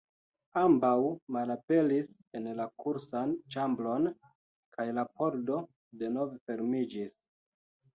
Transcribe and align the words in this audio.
Ambaŭ 0.61 0.93
malaperis 1.35 2.09
en 2.41 2.49
la 2.61 2.67
kursan 2.85 3.37
ĉambron 3.57 4.11
kaj 4.79 4.91
la 5.01 5.09
pordo 5.17 5.65
denove 6.05 6.45
fermiĝis. 6.47 7.19